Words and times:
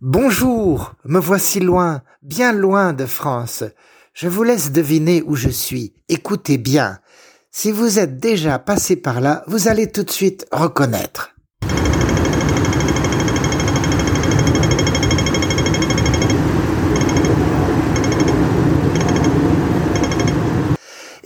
Bonjour, 0.00 0.94
me 1.04 1.18
voici 1.18 1.60
loin, 1.60 2.02
bien 2.22 2.52
loin 2.52 2.92
de 2.92 3.06
France. 3.06 3.64
Je 4.14 4.28
vous 4.28 4.42
laisse 4.42 4.72
deviner 4.72 5.22
où 5.26 5.36
je 5.36 5.48
suis. 5.48 5.94
Écoutez 6.08 6.58
bien. 6.58 6.98
Si 7.50 7.70
vous 7.70 7.98
êtes 7.98 8.18
déjà 8.18 8.58
passé 8.58 8.96
par 8.96 9.20
là, 9.20 9.44
vous 9.46 9.68
allez 9.68 9.92
tout 9.92 10.02
de 10.02 10.10
suite 10.10 10.46
reconnaître. 10.50 11.31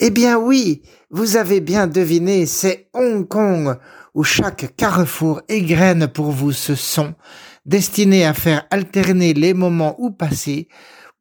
Eh 0.09 0.11
bien 0.11 0.39
oui, 0.39 0.83
vous 1.11 1.37
avez 1.37 1.61
bien 1.61 1.89
deviné, 1.89 2.47
c'est 2.47 2.89
Hong 2.95 3.27
Kong, 3.27 3.77
où 4.15 4.23
chaque 4.23 4.77
carrefour 4.77 5.43
égrène 5.49 6.07
pour 6.07 6.31
vous 6.31 6.53
ce 6.53 6.77
son, 6.77 7.17
destiné 7.65 8.25
à 8.25 8.33
faire 8.33 8.69
alterner 8.71 9.35
les 9.35 9.53
moments 9.53 9.97
où 9.99 10.13
passer, 10.13 10.69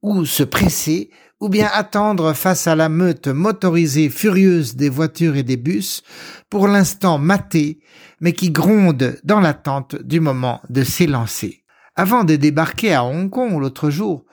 ou 0.03 0.23
se 0.23 0.43
presser, 0.43 1.09
ou 1.39 1.49
bien 1.49 1.67
attendre 1.73 2.33
face 2.33 2.67
à 2.67 2.75
la 2.75 2.87
meute 2.87 3.27
motorisée 3.27 4.09
furieuse 4.11 4.75
des 4.75 4.89
voitures 4.89 5.35
et 5.35 5.41
des 5.41 5.57
bus, 5.57 6.03
pour 6.51 6.67
l'instant 6.67 7.17
maté, 7.17 7.79
mais 8.21 8.33
qui 8.33 8.51
gronde 8.51 9.17
dans 9.23 9.39
l'attente 9.39 9.95
du 9.95 10.19
moment 10.19 10.61
de 10.69 10.83
s'élancer. 10.83 11.63
Avant 11.95 12.23
de 12.23 12.35
débarquer 12.35 12.93
à 12.93 13.03
Hong 13.03 13.31
Kong 13.31 13.59
l'autre 13.59 13.89
jour, 13.89 14.25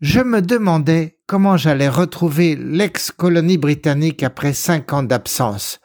je 0.00 0.20
me 0.20 0.40
demandais 0.40 1.17
comment 1.28 1.58
j'allais 1.58 1.90
retrouver 1.90 2.56
l'ex-colonie 2.56 3.58
britannique 3.58 4.22
après 4.22 4.54
cinq 4.54 4.94
ans 4.94 5.02
d'absence. 5.02 5.78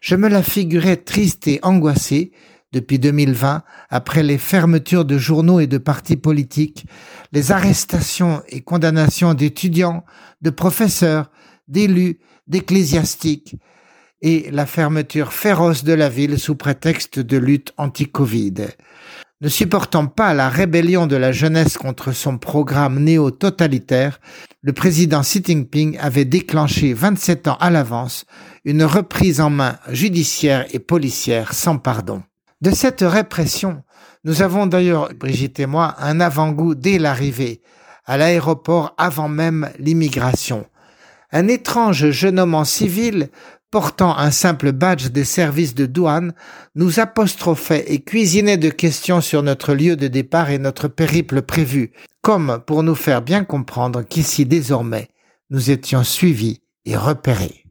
Je 0.00 0.16
me 0.16 0.28
la 0.28 0.42
figurais 0.42 0.96
triste 0.96 1.46
et 1.46 1.60
angoissée, 1.62 2.32
depuis 2.72 2.98
2020, 2.98 3.62
après 3.90 4.22
les 4.22 4.38
fermetures 4.38 5.04
de 5.04 5.18
journaux 5.18 5.60
et 5.60 5.66
de 5.66 5.76
partis 5.76 6.16
politiques, 6.16 6.86
les 7.32 7.52
arrestations 7.52 8.42
et 8.48 8.62
condamnations 8.62 9.34
d'étudiants, 9.34 10.04
de 10.40 10.48
professeurs, 10.48 11.30
d'élus, 11.68 12.18
d'ecclésiastiques, 12.46 13.56
et 14.22 14.50
la 14.50 14.64
fermeture 14.64 15.34
féroce 15.34 15.84
de 15.84 15.92
la 15.92 16.08
ville 16.08 16.38
sous 16.38 16.56
prétexte 16.56 17.18
de 17.18 17.36
lutte 17.36 17.74
anti-Covid. 17.76 18.68
Ne 19.40 19.48
supportant 19.48 20.06
pas 20.06 20.34
la 20.34 20.48
rébellion 20.48 21.06
de 21.06 21.14
la 21.14 21.30
jeunesse 21.30 21.78
contre 21.78 22.10
son 22.10 22.38
programme 22.38 22.98
néo-totalitaire, 22.98 24.18
le 24.62 24.72
président 24.72 25.20
Xi 25.20 25.40
Jinping 25.44 25.96
avait 26.00 26.24
déclenché 26.24 26.92
27 26.92 27.46
ans 27.46 27.56
à 27.60 27.70
l'avance 27.70 28.24
une 28.64 28.82
reprise 28.82 29.40
en 29.40 29.48
main 29.48 29.78
judiciaire 29.90 30.66
et 30.72 30.80
policière 30.80 31.54
sans 31.54 31.78
pardon. 31.78 32.24
De 32.62 32.72
cette 32.72 33.02
répression, 33.02 33.84
nous 34.24 34.42
avons 34.42 34.66
d'ailleurs, 34.66 35.10
Brigitte 35.14 35.60
et 35.60 35.66
moi, 35.66 35.94
un 36.00 36.18
avant-goût 36.18 36.74
dès 36.74 36.98
l'arrivée, 36.98 37.62
à 38.06 38.16
l'aéroport 38.16 38.92
avant 38.98 39.28
même 39.28 39.70
l'immigration. 39.78 40.66
Un 41.30 41.46
étrange 41.46 42.10
jeune 42.10 42.40
homme 42.40 42.54
en 42.54 42.64
civil, 42.64 43.28
portant 43.70 44.16
un 44.16 44.30
simple 44.30 44.72
badge 44.72 45.08
des 45.08 45.24
services 45.24 45.74
de 45.74 45.86
douane, 45.86 46.32
nous 46.74 47.00
apostrophait 47.00 47.84
et 47.88 48.00
cuisinait 48.00 48.56
de 48.56 48.70
questions 48.70 49.20
sur 49.20 49.42
notre 49.42 49.74
lieu 49.74 49.96
de 49.96 50.08
départ 50.08 50.50
et 50.50 50.58
notre 50.58 50.88
périple 50.88 51.42
prévu, 51.42 51.92
comme 52.22 52.60
pour 52.66 52.82
nous 52.82 52.94
faire 52.94 53.22
bien 53.22 53.44
comprendre 53.44 54.02
qu'ici 54.02 54.46
désormais 54.46 55.08
nous 55.50 55.70
étions 55.70 56.04
suivis 56.04 56.60
et 56.84 56.96
repérés. 56.96 57.64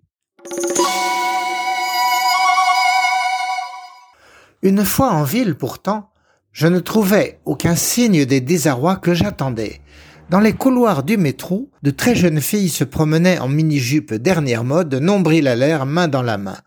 Une 4.64 4.84
fois 4.84 5.12
en 5.12 5.24
ville 5.24 5.56
pourtant, 5.56 6.10
je 6.52 6.68
ne 6.68 6.80
trouvais 6.80 7.40
aucun 7.46 7.76
signe 7.76 8.26
des 8.26 8.42
désarrois 8.42 8.96
que 8.96 9.14
j'attendais. 9.14 9.82
Dans 10.30 10.42
les 10.42 10.52
couloirs 10.52 11.04
du 11.04 11.16
métro, 11.16 11.72
de 11.84 11.90
très 11.90 12.14
jeunes 12.14 12.42
filles 12.42 12.68
se 12.68 12.84
promenaient 12.84 13.40
en 13.40 13.48
mini-jupe 13.48 14.14
dernière 14.14 14.66
mode, 14.66 14.94
nombril 14.96 15.48
à 15.48 15.56
l'air, 15.56 15.86
main 15.86 16.10
dans 16.10 16.22
la 16.22 16.38
main. 16.38 16.58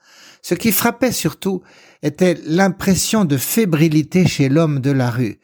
Ce 0.41 0.55
qui 0.55 0.73
frappait 0.73 1.13
surtout 1.13 1.61
était 2.03 2.39
l'impression 2.47 3.27
de 3.27 3.37
fébrilité 3.37 4.27
chez 4.27 4.49
l'homme 4.49 4.81
de 4.81 4.91
la 4.91 5.11
rue, 5.11 5.41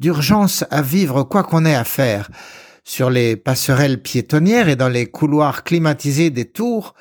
d'urgence 0.00 0.64
à 0.72 0.82
vivre 0.82 1.22
quoi 1.22 1.44
qu'on 1.44 1.64
ait 1.64 1.76
à 1.76 1.84
faire. 1.84 2.30
Sur 2.82 3.10
les 3.10 3.36
passerelles 3.36 4.02
piétonnières 4.02 4.68
et 4.68 4.74
dans 4.74 4.88
les 4.88 5.06
couloirs 5.06 5.62
climatisés 5.62 6.30
des 6.30 6.46
tours, 6.46 6.94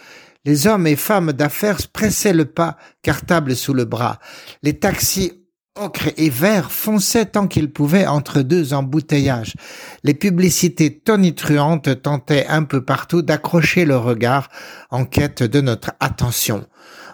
les 0.46 0.68
hommes 0.68 0.86
et 0.86 0.96
femmes 0.96 1.34
d'affaires 1.34 1.80
pressaient 1.92 2.34
le 2.34 2.46
pas, 2.46 2.78
cartable 3.02 3.56
sous 3.56 3.74
le 3.74 3.86
bras. 3.86 4.20
Les 4.62 4.78
taxis 4.78 5.41
ocre 5.76 6.10
et 6.18 6.30
vert 6.30 6.72
fonçaient 6.72 7.26
tant 7.26 7.48
qu'ils 7.48 7.72
pouvaient 7.72 8.08
entre 8.08 8.42
deux 8.42 8.74
embouteillages. 8.74 9.56
Les 10.04 10.14
publicités 10.14 11.00
tonitruantes 11.00 12.02
tentaient 12.02 12.46
un 12.48 12.64
peu 12.64 12.84
partout 12.84 13.22
d'accrocher 13.22 13.86
le 13.86 13.98
regard 13.98 14.50
en 14.90 15.06
quête 15.06 15.44
de 15.44 15.62
notre 15.62 15.92
attention. 16.00 16.66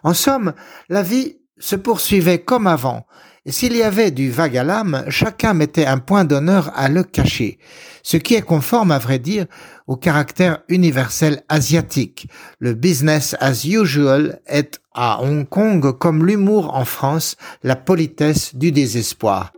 En 0.03 0.13
somme, 0.13 0.53
la 0.89 1.03
vie 1.03 1.37
se 1.59 1.75
poursuivait 1.75 2.43
comme 2.43 2.67
avant, 2.67 3.05
s'il 3.51 3.75
y 3.75 3.83
avait 3.83 4.11
du 4.11 4.29
vague 4.29 4.57
à 4.57 4.63
l'âme, 4.63 5.05
chacun 5.09 5.53
mettait 5.53 5.85
un 5.85 5.99
point 5.99 6.25
d'honneur 6.25 6.71
à 6.75 6.89
le 6.89 7.03
cacher, 7.03 7.59
ce 8.03 8.17
qui 8.17 8.35
est 8.35 8.41
conforme, 8.41 8.91
à 8.91 8.99
vrai 8.99 9.19
dire, 9.19 9.45
au 9.87 9.95
caractère 9.95 10.59
universel 10.67 11.43
asiatique. 11.47 12.27
Le 12.59 12.73
business 12.73 13.35
as 13.39 13.65
usual 13.65 14.39
est 14.47 14.81
à 14.93 15.21
Hong 15.21 15.47
Kong 15.47 15.97
comme 15.97 16.25
l'humour 16.25 16.75
en 16.75 16.85
France, 16.85 17.37
la 17.63 17.75
politesse 17.75 18.55
du 18.55 18.71
désespoir. 18.71 19.53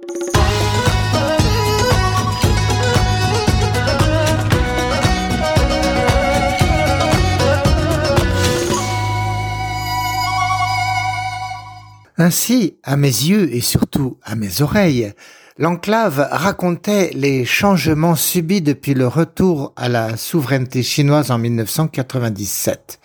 Ainsi, 12.22 12.76
à 12.84 12.98
mes 12.98 13.08
yeux 13.08 13.56
et 13.56 13.62
surtout 13.62 14.18
à 14.24 14.36
mes 14.36 14.62
oreilles, 14.62 15.14
l'enclave 15.58 16.28
racontait 16.30 17.12
les 17.14 17.46
changements 17.46 18.18
subis 18.18 18.62
depuis 18.62 18.94
le 18.94 19.08
retour 19.08 19.72
à 19.78 19.88
la 19.88 20.18
souveraineté 20.18 20.84
chinoise 20.84 21.32
en 21.32 21.38
1997. 21.38 23.00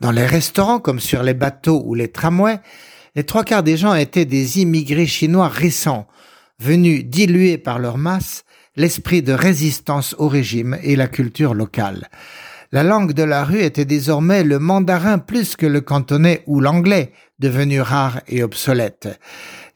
Dans 0.00 0.10
les 0.10 0.24
restaurants 0.24 0.78
comme 0.78 1.00
sur 1.00 1.22
les 1.22 1.34
bateaux 1.34 1.82
ou 1.84 1.94
les 1.94 2.08
tramways, 2.08 2.60
les 3.14 3.24
trois 3.24 3.44
quarts 3.44 3.62
des 3.62 3.76
gens 3.76 3.94
étaient 3.94 4.24
des 4.24 4.60
immigrés 4.60 5.06
chinois 5.06 5.48
récents, 5.48 6.06
venus 6.58 7.04
diluer 7.04 7.58
par 7.58 7.78
leur 7.78 7.98
masse 7.98 8.44
l'esprit 8.74 9.20
de 9.20 9.34
résistance 9.34 10.14
au 10.16 10.28
régime 10.28 10.78
et 10.82 10.96
la 10.96 11.08
culture 11.08 11.52
locale. 11.52 12.08
La 12.72 12.84
langue 12.84 13.14
de 13.14 13.24
la 13.24 13.42
rue 13.42 13.62
était 13.62 13.84
désormais 13.84 14.44
le 14.44 14.60
mandarin 14.60 15.18
plus 15.18 15.56
que 15.56 15.66
le 15.66 15.80
cantonais 15.80 16.44
ou 16.46 16.60
l'anglais, 16.60 17.12
devenu 17.40 17.80
rare 17.80 18.20
et 18.28 18.44
obsolète. 18.44 19.08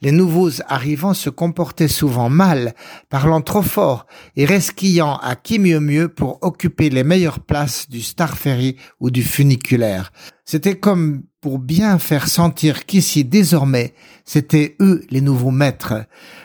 Les 0.05 0.13
nouveaux 0.13 0.51
arrivants 0.69 1.15
se 1.15 1.31
comportaient 1.31 1.89
souvent 1.89 2.29
mal, 2.29 2.75
parlant 3.09 3.41
trop 3.41 3.63
fort 3.63 4.07
et 4.37 4.45
resquillant 4.45 5.17
à 5.17 5.35
qui 5.35 5.59
mieux 5.59 5.81
mieux 5.81 6.09
pour 6.09 6.39
occuper 6.43 6.91
les 6.91 7.05
meilleures 7.05 7.41
places 7.41 7.89
du 7.89 8.03
Star 8.03 8.37
Ferry 8.37 8.77
ou 9.01 9.11
du 9.11 9.23
funiculaire. 9.23 10.13
C'était 10.45 10.79
comme 10.79 11.23
pour 11.41 11.59
bien 11.59 11.99
faire 11.99 12.29
sentir 12.29 12.85
qu'ici 12.85 13.25
désormais, 13.25 13.95
c'étaient 14.27 14.77
eux 14.81 15.07
les 15.09 15.23
nouveaux 15.23 15.51
maîtres. 15.51 16.05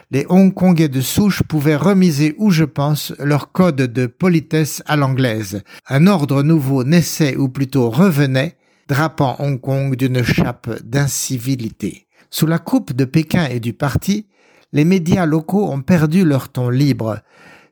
Les 0.09 0.25
Hongkongais 0.30 0.88
de 0.88 1.01
souche 1.01 1.44
pouvaient 1.44 1.75
remiser 1.75 2.36
où 2.38 2.51
je 2.51 2.63
pense 2.63 3.13
leur 3.19 3.51
code 3.51 3.75
de 3.75 4.06
politesse 4.06 4.81
à 4.86 4.95
l'anglaise. 4.95 5.63
Un 5.89 6.07
ordre 6.07 6.44
nouveau 6.44 6.86
naissait 6.86 7.36
ou 7.36 7.50
plutôt 7.50 7.89
revenait 7.89 8.56
drapant 8.88 9.36
Hong 9.39 9.60
Kong 9.60 9.95
d'une 9.98 10.24
chape 10.24 10.81
d'incivilité. 10.81 12.07
Sous 12.31 12.46
la 12.46 12.60
coupe 12.60 12.94
de 12.94 13.06
Pékin 13.06 13.48
et 13.48 13.60
du 13.60 13.74
parti, 13.74 14.28
les 14.72 14.86
médias 14.86 15.26
locaux 15.26 15.72
ont 15.72 15.81
perdu 15.81 16.24
leur 16.24 16.50
ton 16.50 16.70
libre. 16.70 17.20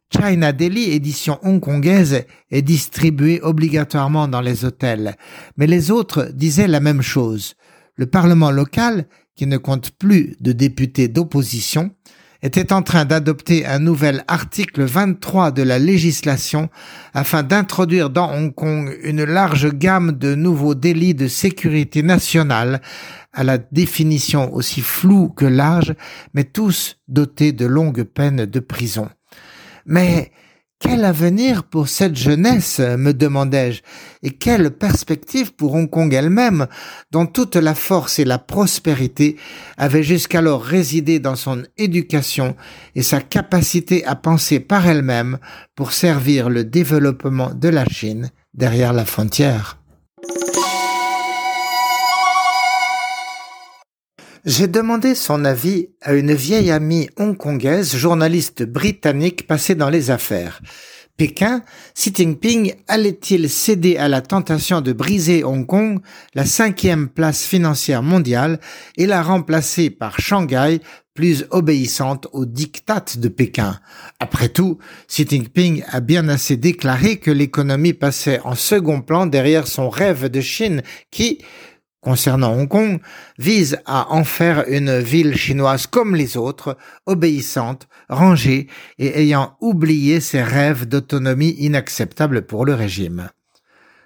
China 0.09 0.51
Daily, 0.51 0.92
édition 0.92 1.38
hongkongaise, 1.44 2.25
est 2.50 2.62
distribuée 2.62 3.42
obligatoirement 3.42 4.27
dans 4.27 4.42
les 4.42 4.65
hôtels. 4.65 5.15
Mais 5.57 5.68
les 5.68 5.92
autres 5.92 6.30
disaient 6.33 6.68
la 6.68 6.80
même 6.80 7.01
chose. 7.01 7.56
Le 7.95 8.06
Parlement 8.06 8.51
local, 8.51 9.07
qui 9.36 9.45
ne 9.45 9.57
compte 9.57 9.92
plus 9.92 10.36
de 10.39 10.54
députés 10.54 11.07
d'opposition, 11.07 11.92
était 12.42 12.74
en 12.74 12.81
train 12.81 13.06
d'adopter 13.06 13.66
un 13.66 13.80
nouvel 13.80 14.24
article 14.28 14.84
23 14.84 15.51
de 15.51 15.63
la 15.63 15.80
législation 15.80 16.69
afin 17.13 17.44
d'introduire 17.44 18.10
dans 18.10 18.31
Hong 18.31 18.54
Kong 18.54 18.95
une 19.04 19.24
large 19.24 19.72
gamme 19.74 20.12
de 20.12 20.36
nouveaux 20.36 20.75
délits 20.75 21.16
de 21.16 21.28
sécurité 21.28 22.04
nationale 22.04 22.81
à 23.34 23.44
la 23.44 23.57
définition 23.57 24.54
aussi 24.54 24.81
floue 24.81 25.30
que 25.30 25.45
large, 25.45 25.94
mais 26.34 26.44
tous 26.44 26.98
dotés 27.07 27.51
de 27.51 27.66
longues 27.66 28.04
peines 28.04 28.45
de 28.45 28.60
prison. 28.60 29.10
Mais 29.86 30.31
quel 30.79 31.06
avenir 31.06 31.63
pour 31.63 31.88
cette 31.88 32.15
jeunesse, 32.15 32.79
me 32.79 33.12
demandai-je, 33.12 33.81
et 34.24 34.31
quelle 34.31 34.71
perspective 34.71 35.53
pour 35.53 35.74
Hong 35.74 35.89
Kong 35.89 36.13
elle-même, 36.13 36.68
dont 37.12 37.25
toute 37.25 37.56
la 37.56 37.74
force 37.75 38.19
et 38.19 38.25
la 38.25 38.38
prospérité 38.38 39.38
avaient 39.77 40.03
jusqu'alors 40.03 40.63
résidé 40.63 41.19
dans 41.19 41.35
son 41.35 41.63
éducation 41.77 42.56
et 42.95 43.03
sa 43.03 43.21
capacité 43.21 44.06
à 44.06 44.15
penser 44.15 44.59
par 44.59 44.88
elle-même 44.88 45.39
pour 45.75 45.94
servir 45.94 46.50
le 46.50 46.63
développement 46.63 47.51
de 47.53 47.69
la 47.69 47.85
Chine 47.85 48.29
derrière 48.53 48.94
la 48.94 49.06
frontière. 49.06 49.79
J'ai 54.45 54.68
demandé 54.68 55.16
son 55.16 55.45
avis 55.45 55.89
à 56.01 56.13
une 56.13 56.34
vieille 56.34 56.72
amie 56.72 57.10
hongkongaise, 57.18 57.95
journaliste 57.95 58.63
britannique 58.63 59.48
passée 59.48 59.75
dans 59.75 59.89
les 59.89 60.12
affaires. 60.12 60.62
Pékin, 61.18 61.63
Xi 61.95 62.12
Jinping 62.13 62.75
allait-il 62.88 63.50
céder 63.50 63.98
à 63.98 64.07
la 64.07 64.22
tentation 64.22 64.81
de 64.81 64.94
briser 64.94 65.44
Hong 65.44 65.66
Kong, 65.66 66.00
la 66.36 66.45
cinquième 66.45 67.10
place 67.10 67.44
financière 67.44 68.04
mondiale, 68.04 68.60
et 68.98 69.07
la 69.07 69.24
remplacer 69.24 69.89
par 69.89 70.19
Shanghai, 70.19 70.80
plus 71.16 71.45
obéissante 71.50 72.28
aux 72.34 72.45
dictates 72.45 73.18
de 73.18 73.30
Pékin? 73.30 73.80
Après 74.19 74.50
tout, 74.50 74.78
Xi 75.07 75.25
Jinping 75.28 75.84
a 75.89 76.00
bien 76.00 76.30
assez 76.30 76.56
déclaré 76.56 77.18
que 77.18 77.31
l'économie 77.31 77.94
passait 77.94 78.39
en 78.44 78.54
second 78.54 79.01
plan 79.01 79.25
derrière 79.25 79.68
son 79.68 79.89
rêve 79.89 80.30
de 80.30 80.42
Chine 80.42 80.84
qui, 81.10 81.39
concernant 82.07 82.54
Hong 82.54 82.69
Kong 82.69 83.01
vise 83.38 83.80
à 83.86 84.13
en 84.13 84.24
faire 84.24 84.63
une 84.69 84.98
ville 84.98 85.36
chinoise 85.36 85.88
comme 85.88 86.15
les 86.15 86.38
autres, 86.38 86.77
obéissante, 87.06 87.89
rangée 88.07 88.68
et 88.98 89.19
ayant 89.24 89.57
oublié 89.59 90.21
ses 90.21 90.42
rêves 90.42 90.88
d'autonomie 90.88 91.57
inacceptables 91.59 92.44
pour 92.44 92.63
le 92.63 92.75
régime. 92.75 93.27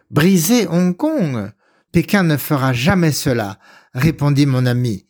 Briser 0.09 0.65
Hong 0.68 0.98
Kong 0.98 1.51
Pékin 1.92 2.24
ne 2.24 2.38
fera 2.38 2.74
jamais 2.74 3.12
cela, 3.12 3.59
répondit 3.94 4.47
mon 4.47 4.65
ami. 4.65 5.06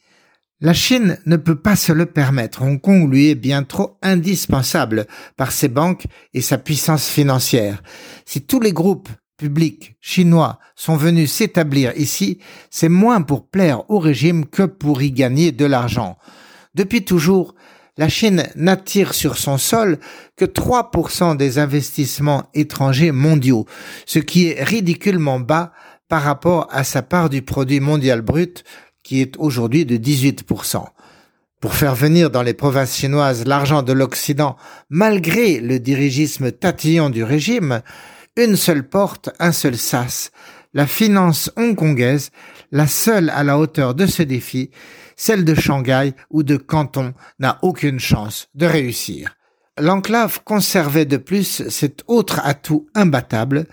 La 0.59 0.73
Chine 0.73 1.17
ne 1.25 1.37
peut 1.37 1.61
pas 1.61 1.77
se 1.77 1.93
le 1.93 2.07
permettre. 2.07 2.61
Hong 2.61 2.81
Kong 2.81 3.09
lui 3.09 3.29
est 3.29 3.35
bien 3.35 3.63
trop 3.63 3.99
indispensable 4.01 5.07
par 5.37 5.53
ses 5.53 5.69
banques 5.69 6.07
et 6.33 6.41
sa 6.41 6.57
puissance 6.57 7.07
financière. 7.07 7.81
Si 8.25 8.41
tous 8.41 8.59
les 8.59 8.73
groupes 8.73 9.07
publics 9.41 9.95
chinois 10.01 10.59
sont 10.75 10.95
venus 10.95 11.31
s'établir 11.31 11.93
ici, 11.97 12.37
c'est 12.69 12.89
moins 12.89 13.23
pour 13.23 13.47
plaire 13.47 13.89
au 13.89 13.97
régime 13.97 14.45
que 14.45 14.63
pour 14.63 15.01
y 15.01 15.11
gagner 15.11 15.51
de 15.51 15.65
l'argent. 15.65 16.19
Depuis 16.75 17.03
toujours, 17.03 17.55
la 17.97 18.07
Chine 18.07 18.47
n'attire 18.55 19.15
sur 19.15 19.37
son 19.37 19.57
sol 19.57 19.97
que 20.37 20.45
3% 20.45 21.37
des 21.37 21.57
investissements 21.57 22.43
étrangers 22.53 23.11
mondiaux, 23.11 23.65
ce 24.05 24.19
qui 24.19 24.49
est 24.49 24.63
ridiculement 24.63 25.39
bas 25.39 25.73
par 26.07 26.21
rapport 26.21 26.67
à 26.69 26.83
sa 26.83 27.01
part 27.01 27.29
du 27.29 27.41
produit 27.41 27.79
mondial 27.79 28.21
brut 28.21 28.63
qui 29.01 29.21
est 29.21 29.37
aujourd'hui 29.37 29.87
de 29.87 29.97
18%. 29.97 30.85
Pour 31.59 31.73
faire 31.73 31.95
venir 31.95 32.29
dans 32.29 32.43
les 32.43 32.53
provinces 32.53 32.95
chinoises 32.95 33.45
l'argent 33.47 33.81
de 33.81 33.93
l'Occident, 33.93 34.55
malgré 34.89 35.59
le 35.59 35.79
dirigisme 35.79 36.51
tatillon 36.51 37.09
du 37.09 37.23
régime, 37.23 37.81
une 38.37 38.55
seule 38.55 38.87
porte, 38.87 39.29
un 39.39 39.51
seul 39.51 39.77
sas. 39.77 40.31
La 40.73 40.87
finance 40.87 41.51
hongkongaise, 41.57 42.31
la 42.71 42.87
seule 42.87 43.29
à 43.29 43.43
la 43.43 43.57
hauteur 43.57 43.93
de 43.93 44.05
ce 44.05 44.23
défi, 44.23 44.71
celle 45.17 45.43
de 45.43 45.53
Shanghai 45.53 46.13
ou 46.29 46.43
de 46.43 46.55
Canton, 46.55 47.13
n'a 47.39 47.59
aucune 47.61 47.99
chance 47.99 48.47
de 48.55 48.65
réussir. 48.65 49.35
L'enclave 49.77 50.43
conservait 50.43 51.05
de 51.05 51.17
plus 51.17 51.67
cet 51.69 52.03
autre 52.07 52.39
atout 52.43 52.87
imbattable, 52.95 53.65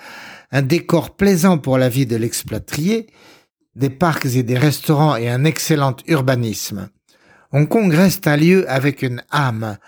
un 0.51 0.63
décor 0.63 1.17
plaisant 1.17 1.59
pour 1.59 1.79
la 1.79 1.89
vie 1.89 2.07
de 2.07 2.17
l'expatrié, 2.17 3.07
des 3.77 3.91
parcs 3.91 4.27
et 4.27 4.43
des 4.43 4.59
restaurants 4.59 5.17
et 5.17 5.29
un 5.29 5.45
excellent 5.45 5.95
urbanisme. 6.07 6.89
Hong 7.53 7.69
Kong 7.69 7.93
reste 7.93 8.27
un 8.27 8.37
lieu 8.37 8.69
avec 8.71 9.03
une 9.03 9.23
âme, 9.31 9.79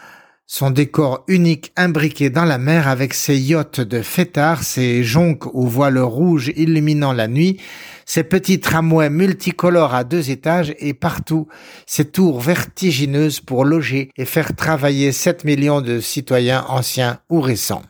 son 0.52 0.72
décor 0.72 1.22
unique 1.28 1.72
imbriqué 1.76 2.28
dans 2.28 2.44
la 2.44 2.58
mer 2.58 2.88
avec 2.88 3.14
ses 3.14 3.38
yachts 3.38 3.80
de 3.80 4.02
fêtards, 4.02 4.64
ses 4.64 5.04
jonques 5.04 5.46
aux 5.54 5.68
voiles 5.68 6.00
rouges 6.00 6.50
illuminant 6.56 7.12
la 7.12 7.28
nuit, 7.28 7.60
ses 8.04 8.24
petits 8.24 8.58
tramways 8.58 9.10
multicolores 9.10 9.94
à 9.94 10.02
deux 10.02 10.32
étages 10.32 10.74
et 10.80 10.92
partout 10.92 11.46
ses 11.86 12.06
tours 12.06 12.40
vertigineuses 12.40 13.38
pour 13.38 13.64
loger 13.64 14.10
et 14.16 14.24
faire 14.24 14.56
travailler 14.56 15.12
7 15.12 15.44
millions 15.44 15.82
de 15.82 16.00
citoyens 16.00 16.64
anciens 16.68 17.20
ou 17.30 17.40
récents. 17.40 17.82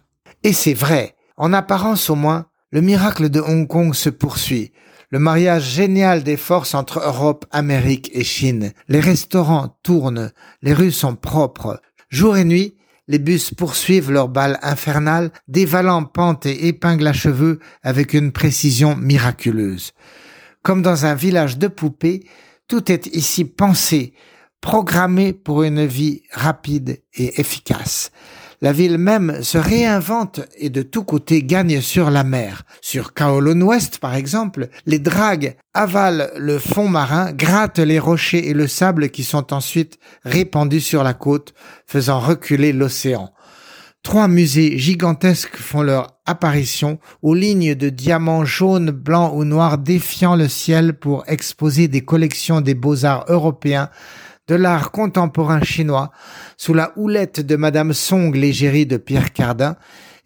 Et 0.42 0.52
c'est 0.52 0.74
vrai, 0.74 1.14
en 1.38 1.54
apparence 1.54 2.10
au 2.10 2.14
moins, 2.14 2.44
le 2.72 2.82
miracle 2.82 3.30
de 3.30 3.40
Hong 3.40 3.66
Kong 3.66 3.94
se 3.94 4.10
poursuit. 4.10 4.72
Le 5.08 5.18
mariage 5.18 5.64
génial 5.64 6.22
des 6.22 6.36
forces 6.36 6.74
entre 6.74 7.00
Europe, 7.04 7.46
Amérique 7.52 8.10
et 8.12 8.22
Chine. 8.22 8.72
Les 8.86 9.00
restaurants 9.00 9.78
tournent, 9.82 10.30
les 10.62 10.74
rues 10.74 10.92
sont 10.92 11.16
propres, 11.16 11.80
Jour 12.10 12.36
et 12.36 12.44
nuit, 12.44 12.74
les 13.06 13.18
bus 13.18 13.54
poursuivent 13.54 14.10
leur 14.10 14.28
balle 14.28 14.58
infernale, 14.62 15.30
dévalant 15.48 16.04
pentes 16.04 16.46
et 16.46 16.66
épingles 16.66 17.06
à 17.06 17.12
cheveux 17.12 17.60
avec 17.82 18.14
une 18.14 18.32
précision 18.32 18.96
miraculeuse. 18.96 19.92
Comme 20.62 20.82
dans 20.82 21.06
un 21.06 21.14
village 21.14 21.56
de 21.56 21.68
poupées, 21.68 22.26
tout 22.68 22.90
est 22.90 23.06
ici 23.14 23.44
pensé, 23.44 24.12
programmé 24.60 25.32
pour 25.32 25.62
une 25.62 25.86
vie 25.86 26.22
rapide 26.32 27.02
et 27.14 27.40
efficace 27.40 28.10
la 28.60 28.72
ville 28.72 28.98
même 28.98 29.42
se 29.42 29.58
réinvente 29.58 30.40
et 30.58 30.68
de 30.68 30.82
tous 30.82 31.04
côtés 31.04 31.42
gagne 31.42 31.80
sur 31.80 32.10
la 32.10 32.24
mer. 32.24 32.64
Sur 32.82 33.14
Kowloon 33.14 33.62
Ouest, 33.62 33.98
par 33.98 34.14
exemple, 34.14 34.68
les 34.86 34.98
dragues 34.98 35.56
avalent 35.72 36.26
le 36.36 36.58
fond 36.58 36.88
marin, 36.88 37.32
grattent 37.32 37.78
les 37.78 37.98
rochers 37.98 38.48
et 38.48 38.54
le 38.54 38.66
sable 38.66 39.10
qui 39.10 39.24
sont 39.24 39.54
ensuite 39.54 39.98
répandus 40.24 40.80
sur 40.80 41.02
la 41.02 41.14
côte, 41.14 41.54
faisant 41.86 42.20
reculer 42.20 42.72
l'océan. 42.72 43.32
Trois 44.02 44.28
musées 44.28 44.78
gigantesques 44.78 45.56
font 45.56 45.82
leur 45.82 46.18
apparition 46.24 46.98
aux 47.20 47.34
lignes 47.34 47.74
de 47.74 47.90
diamants 47.90 48.46
jaunes, 48.46 48.90
blancs 48.90 49.32
ou 49.34 49.44
noirs 49.44 49.76
défiant 49.76 50.36
le 50.36 50.48
ciel 50.48 50.94
pour 50.94 51.24
exposer 51.26 51.86
des 51.86 52.00
collections 52.02 52.62
des 52.62 52.74
beaux-arts 52.74 53.26
européens 53.28 53.90
de 54.50 54.56
l'art 54.56 54.90
contemporain 54.90 55.62
chinois 55.62 56.10
sous 56.56 56.74
la 56.74 56.92
houlette 56.96 57.40
de 57.40 57.54
Madame 57.54 57.92
Song, 57.92 58.34
l'égérie 58.34 58.84
de 58.84 58.96
Pierre 58.96 59.32
Cardin, 59.32 59.76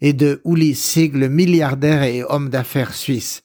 et 0.01 0.13
de 0.13 0.41
Uli 0.45 0.73
Sig, 0.73 1.13
le 1.13 1.29
milliardaire 1.29 2.01
et 2.01 2.23
homme 2.23 2.49
d'affaires 2.49 2.95
suisse. 2.95 3.43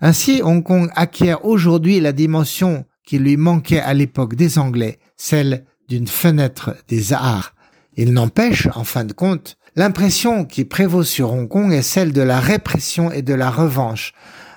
Ainsi, 0.00 0.40
Hong 0.42 0.62
Kong 0.62 0.88
acquiert 0.94 1.44
aujourd'hui 1.44 1.98
la 1.98 2.12
dimension 2.12 2.84
qui 3.04 3.18
lui 3.18 3.36
manquait 3.36 3.80
à 3.80 3.92
l'époque 3.92 4.36
des 4.36 4.60
Anglais, 4.60 5.00
celle 5.16 5.64
d'une 5.88 6.06
fenêtre 6.06 6.76
des 6.86 7.12
arts. 7.12 7.52
Il 7.96 8.12
n'empêche, 8.12 8.68
en 8.76 8.84
fin 8.84 9.04
de 9.04 9.12
compte, 9.12 9.56
l'impression 9.74 10.44
qui 10.44 10.64
prévaut 10.64 11.02
sur 11.02 11.32
Hong 11.32 11.48
Kong 11.48 11.72
est 11.72 11.82
celle 11.82 12.12
de 12.12 12.22
la 12.22 12.38
répression 12.38 13.10
et 13.10 13.22
de 13.22 13.34
la 13.34 13.50
revanche, 13.50 14.12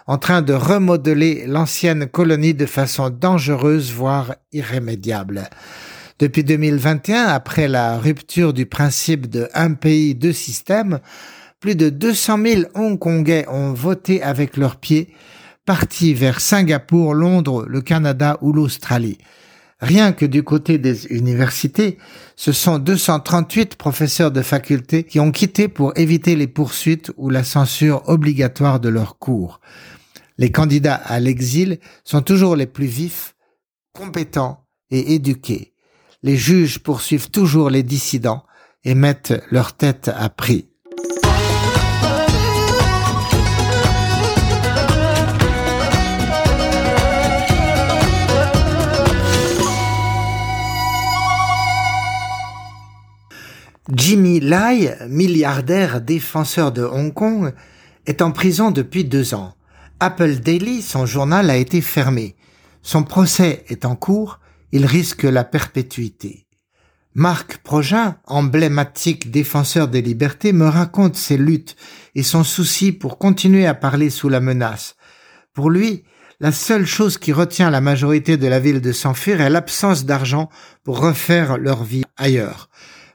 en 0.07 0.17
train 0.17 0.41
de 0.41 0.53
remodeler 0.53 1.45
l'ancienne 1.47 2.07
colonie 2.07 2.53
de 2.53 2.65
façon 2.65 3.09
dangereuse, 3.09 3.91
voire 3.91 4.35
irrémédiable. 4.51 5.49
Depuis 6.19 6.43
2021, 6.43 7.25
après 7.25 7.67
la 7.67 7.97
rupture 7.97 8.53
du 8.53 8.65
principe 8.65 9.29
de 9.29 9.49
un 9.53 9.73
pays, 9.73 10.15
deux 10.15 10.33
systèmes, 10.33 10.99
plus 11.59 11.75
de 11.75 11.89
200 11.89 12.37
000 12.45 12.61
Hongkongais 12.75 13.45
ont 13.47 13.73
voté 13.73 14.21
avec 14.21 14.57
leurs 14.57 14.75
pieds, 14.75 15.13
partis 15.65 16.13
vers 16.13 16.41
Singapour, 16.41 17.13
Londres, 17.13 17.65
le 17.67 17.81
Canada 17.81 18.37
ou 18.41 18.51
l'Australie. 18.51 19.17
Rien 19.83 20.13
que 20.13 20.25
du 20.25 20.43
côté 20.43 20.77
des 20.77 21.07
universités, 21.07 21.97
ce 22.37 22.53
sont 22.53 22.79
238 22.79 23.75
professeurs 23.75 24.31
de 24.31 24.41
faculté 24.41 25.03
qui 25.03 25.19
ont 25.19 25.29
quitté 25.29 25.67
pour 25.67 25.91
éviter 25.97 26.37
les 26.37 26.47
poursuites 26.47 27.11
ou 27.17 27.29
la 27.29 27.43
censure 27.43 28.01
obligatoire 28.07 28.79
de 28.79 28.87
leurs 28.87 29.17
cours. 29.17 29.59
Les 30.37 30.53
candidats 30.53 30.95
à 30.95 31.19
l'exil 31.19 31.79
sont 32.05 32.21
toujours 32.21 32.55
les 32.55 32.65
plus 32.65 32.85
vifs, 32.85 33.35
compétents 33.91 34.65
et 34.89 35.15
éduqués. 35.15 35.73
Les 36.21 36.37
juges 36.37 36.79
poursuivent 36.79 37.29
toujours 37.29 37.69
les 37.69 37.83
dissidents 37.83 38.45
et 38.85 38.95
mettent 38.95 39.33
leur 39.51 39.75
tête 39.75 40.09
à 40.15 40.29
prix. 40.29 40.69
Jimmy 54.13 54.39
Lai, 54.39 54.95
milliardaire 55.09 55.99
défenseur 55.99 56.71
de 56.71 56.83
Hong 56.83 57.11
Kong, 57.11 57.51
est 58.05 58.21
en 58.21 58.29
prison 58.29 58.69
depuis 58.69 59.05
deux 59.05 59.33
ans. 59.33 59.55
Apple 59.99 60.35
Daily, 60.35 60.83
son 60.83 61.07
journal, 61.07 61.49
a 61.49 61.57
été 61.57 61.81
fermé. 61.81 62.35
Son 62.83 63.01
procès 63.01 63.65
est 63.69 63.85
en 63.85 63.95
cours, 63.95 64.39
il 64.71 64.85
risque 64.85 65.23
la 65.23 65.43
perpétuité. 65.43 66.45
Marc 67.15 67.57
Progin, 67.63 68.17
emblématique 68.27 69.31
défenseur 69.31 69.87
des 69.87 70.03
libertés, 70.03 70.53
me 70.53 70.67
raconte 70.67 71.15
ses 71.15 71.37
luttes 71.37 71.75
et 72.13 72.21
son 72.21 72.43
souci 72.43 72.91
pour 72.91 73.17
continuer 73.17 73.65
à 73.65 73.73
parler 73.73 74.11
sous 74.11 74.29
la 74.29 74.41
menace. 74.41 74.95
Pour 75.55 75.71
lui, 75.71 76.03
la 76.39 76.51
seule 76.51 76.85
chose 76.85 77.17
qui 77.17 77.33
retient 77.33 77.71
la 77.71 77.81
majorité 77.81 78.37
de 78.37 78.45
la 78.45 78.59
ville 78.59 78.79
de 78.79 78.91
s'enfuir 78.91 79.41
est 79.41 79.49
l'absence 79.49 80.05
d'argent 80.05 80.49
pour 80.83 80.99
refaire 80.99 81.57
leur 81.57 81.83
vie 81.83 82.03
ailleurs. 82.15 82.69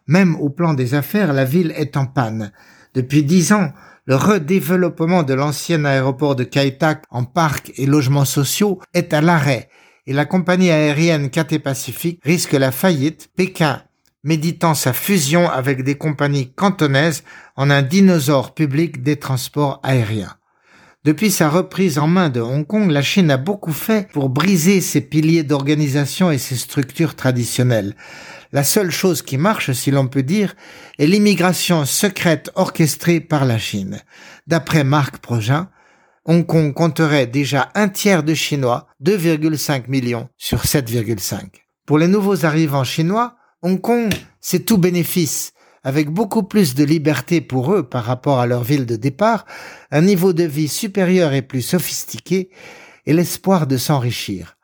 Même 0.08 0.34
au 0.36 0.50
plan 0.50 0.74
des 0.74 0.94
affaires, 0.94 1.32
la 1.32 1.44
ville 1.44 1.72
est 1.76 1.96
en 1.96 2.06
panne. 2.06 2.50
Depuis 2.94 3.22
dix 3.22 3.52
ans, 3.52 3.72
le 4.06 4.16
redéveloppement 4.16 5.22
de 5.22 5.34
l'ancien 5.34 5.84
aéroport 5.84 6.34
de 6.34 6.42
Kai 6.42 6.76
en 7.10 7.24
parcs 7.24 7.70
et 7.76 7.86
logements 7.86 8.24
sociaux 8.24 8.80
est 8.94 9.12
à 9.14 9.20
l'arrêt 9.20 9.68
et 10.08 10.14
la 10.14 10.24
compagnie 10.24 10.70
aérienne 10.70 11.28
Cathay 11.28 11.58
Pacific 11.58 12.18
risque 12.24 12.54
la 12.54 12.72
faillite, 12.72 13.28
Pékin 13.36 13.82
méditant 14.24 14.74
sa 14.74 14.92
fusion 14.92 15.48
avec 15.48 15.84
des 15.84 15.96
compagnies 15.96 16.52
cantonaises 16.52 17.22
en 17.56 17.70
un 17.70 17.82
dinosaure 17.82 18.52
public 18.52 19.02
des 19.02 19.16
transports 19.16 19.80
aériens. 19.82 20.34
Depuis 21.04 21.30
sa 21.30 21.48
reprise 21.48 21.98
en 21.98 22.08
main 22.08 22.28
de 22.28 22.40
Hong 22.40 22.66
Kong, 22.66 22.90
la 22.90 23.02
Chine 23.02 23.30
a 23.30 23.36
beaucoup 23.36 23.72
fait 23.72 24.10
pour 24.12 24.28
briser 24.28 24.80
ses 24.80 25.00
piliers 25.00 25.44
d'organisation 25.44 26.30
et 26.30 26.38
ses 26.38 26.56
structures 26.56 27.14
traditionnelles. 27.14 27.94
La 28.52 28.64
seule 28.64 28.90
chose 28.90 29.20
qui 29.20 29.36
marche, 29.36 29.72
si 29.72 29.90
l'on 29.90 30.06
peut 30.06 30.22
dire, 30.22 30.54
est 30.98 31.06
l'immigration 31.06 31.84
secrète 31.84 32.50
orchestrée 32.54 33.20
par 33.20 33.44
la 33.44 33.58
Chine. 33.58 34.00
D'après 34.46 34.84
Marc 34.84 35.18
Progin, 35.18 35.68
Hong 36.24 36.44
Kong 36.44 36.74
compterait 36.74 37.26
déjà 37.26 37.70
un 37.74 37.88
tiers 37.88 38.22
de 38.22 38.34
Chinois, 38.34 38.86
2,5 39.04 39.88
millions 39.88 40.28
sur 40.36 40.64
7,5. 40.64 41.40
Pour 41.86 41.98
les 41.98 42.08
nouveaux 42.08 42.44
arrivants 42.44 42.84
chinois, 42.84 43.36
Hong 43.62 43.80
Kong, 43.80 44.12
c'est 44.40 44.66
tout 44.66 44.76
bénéfice, 44.76 45.52
avec 45.84 46.10
beaucoup 46.10 46.42
plus 46.42 46.74
de 46.74 46.84
liberté 46.84 47.40
pour 47.40 47.72
eux 47.72 47.88
par 47.88 48.04
rapport 48.04 48.40
à 48.40 48.46
leur 48.46 48.62
ville 48.62 48.84
de 48.84 48.96
départ, 48.96 49.46
un 49.90 50.02
niveau 50.02 50.34
de 50.34 50.44
vie 50.44 50.68
supérieur 50.68 51.32
et 51.32 51.40
plus 51.40 51.62
sophistiqué, 51.62 52.50
et 53.06 53.14
l'espoir 53.14 53.66
de 53.66 53.78
s'enrichir. 53.78 54.57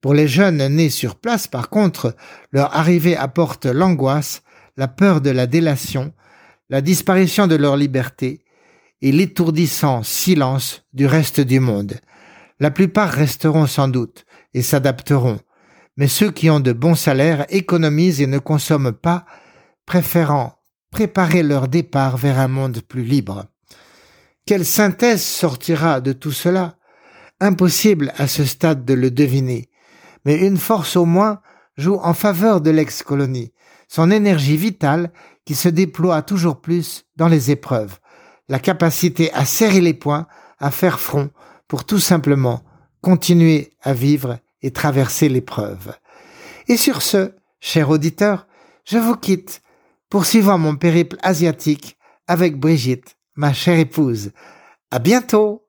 Pour 0.00 0.14
les 0.14 0.28
jeunes 0.28 0.66
nés 0.68 0.90
sur 0.90 1.16
place, 1.16 1.48
par 1.48 1.70
contre, 1.70 2.14
leur 2.52 2.76
arrivée 2.76 3.16
apporte 3.16 3.66
l'angoisse, 3.66 4.42
la 4.76 4.88
peur 4.88 5.20
de 5.20 5.30
la 5.30 5.46
délation, 5.46 6.12
la 6.68 6.80
disparition 6.80 7.46
de 7.46 7.56
leur 7.56 7.76
liberté 7.76 8.44
et 9.02 9.12
l'étourdissant 9.12 10.02
silence 10.02 10.84
du 10.92 11.06
reste 11.06 11.40
du 11.40 11.60
monde. 11.60 12.00
La 12.60 12.70
plupart 12.70 13.10
resteront 13.10 13.66
sans 13.66 13.88
doute 13.88 14.24
et 14.54 14.62
s'adapteront, 14.62 15.38
mais 15.96 16.08
ceux 16.08 16.30
qui 16.30 16.50
ont 16.50 16.60
de 16.60 16.72
bons 16.72 16.94
salaires 16.94 17.46
économisent 17.48 18.20
et 18.20 18.26
ne 18.26 18.38
consomment 18.38 18.92
pas, 18.92 19.26
préférant 19.86 20.56
préparer 20.90 21.42
leur 21.42 21.68
départ 21.68 22.16
vers 22.16 22.38
un 22.38 22.48
monde 22.48 22.80
plus 22.80 23.02
libre. 23.02 23.46
Quelle 24.46 24.64
synthèse 24.64 25.22
sortira 25.22 26.00
de 26.00 26.12
tout 26.12 26.32
cela? 26.32 26.76
Impossible 27.40 28.12
à 28.16 28.26
ce 28.28 28.44
stade 28.44 28.84
de 28.86 28.94
le 28.94 29.10
deviner 29.10 29.68
mais 30.26 30.34
une 30.44 30.58
force 30.58 30.96
au 30.96 31.04
moins 31.04 31.40
joue 31.78 31.98
en 32.02 32.12
faveur 32.12 32.60
de 32.60 32.70
l'ex-colonie, 32.70 33.52
son 33.88 34.10
énergie 34.10 34.56
vitale 34.56 35.12
qui 35.44 35.54
se 35.54 35.68
déploie 35.68 36.20
toujours 36.22 36.60
plus 36.60 37.04
dans 37.14 37.28
les 37.28 37.52
épreuves, 37.52 37.98
la 38.48 38.58
capacité 38.58 39.32
à 39.32 39.44
serrer 39.44 39.80
les 39.80 39.94
poings, 39.94 40.26
à 40.58 40.72
faire 40.72 40.98
front 40.98 41.30
pour 41.68 41.84
tout 41.84 42.00
simplement 42.00 42.62
continuer 43.02 43.70
à 43.82 43.94
vivre 43.94 44.38
et 44.62 44.72
traverser 44.72 45.28
l'épreuve. 45.28 45.94
Et 46.66 46.76
sur 46.76 47.02
ce, 47.02 47.32
cher 47.60 47.88
auditeur, 47.88 48.48
je 48.84 48.98
vous 48.98 49.16
quitte, 49.16 49.62
poursuivant 50.10 50.58
mon 50.58 50.74
périple 50.74 51.18
asiatique 51.22 51.96
avec 52.26 52.58
Brigitte, 52.58 53.16
ma 53.36 53.52
chère 53.52 53.78
épouse. 53.78 54.32
À 54.90 54.98
bientôt! 54.98 55.62